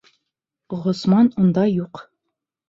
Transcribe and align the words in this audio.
Ғосман 0.85 1.29
унда 1.45 1.67
юҡ. 1.73 2.03